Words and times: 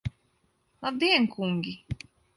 Labdien, 0.81 1.25
kungi! 1.33 1.73